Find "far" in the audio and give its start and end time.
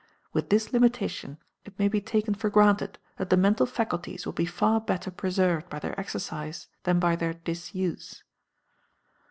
4.47-4.81